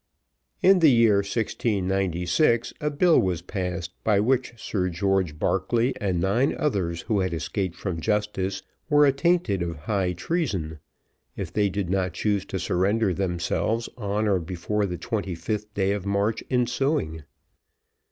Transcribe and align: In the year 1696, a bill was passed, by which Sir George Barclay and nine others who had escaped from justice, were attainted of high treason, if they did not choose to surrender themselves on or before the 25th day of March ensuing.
In 0.63 0.79
the 0.79 0.89
year 0.89 1.17
1696, 1.17 2.73
a 2.81 2.89
bill 2.89 3.19
was 3.21 3.43
passed, 3.43 3.91
by 4.03 4.19
which 4.19 4.53
Sir 4.59 4.89
George 4.89 5.37
Barclay 5.37 5.93
and 6.01 6.19
nine 6.19 6.55
others 6.57 7.01
who 7.01 7.19
had 7.19 7.35
escaped 7.35 7.75
from 7.75 8.01
justice, 8.01 8.63
were 8.89 9.05
attainted 9.05 9.61
of 9.61 9.75
high 9.77 10.13
treason, 10.13 10.79
if 11.37 11.53
they 11.53 11.69
did 11.69 11.91
not 11.91 12.13
choose 12.13 12.45
to 12.45 12.57
surrender 12.57 13.13
themselves 13.13 13.89
on 13.95 14.27
or 14.27 14.39
before 14.39 14.87
the 14.87 14.97
25th 14.97 15.67
day 15.75 15.91
of 15.91 16.03
March 16.07 16.43
ensuing. 16.49 17.21